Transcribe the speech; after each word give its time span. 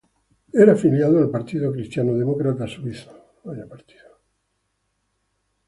Era 0.61 0.73
afiliado 0.73 1.19
al 1.19 1.29
partido 1.29 1.71
Cristiano 1.71 2.15
Demócrata 2.15 2.65
Suizo. 2.65 3.13